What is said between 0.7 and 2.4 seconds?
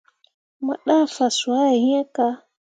ɗah fazwãhe iŋ kah.